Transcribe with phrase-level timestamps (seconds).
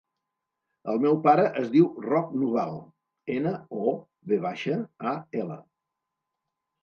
[0.93, 2.79] El meu pare es diu Roc Noval:
[3.35, 3.53] ena,
[3.83, 3.93] o,
[4.31, 4.79] ve baixa,
[5.11, 5.59] a, ela.